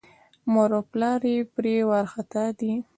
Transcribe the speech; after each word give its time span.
مور 0.51 0.69
او 0.77 0.81
پلار 0.91 1.21
یې 1.31 1.37
پرې 1.53 1.75
وارخطا 1.89 2.45
دي. 2.59 2.71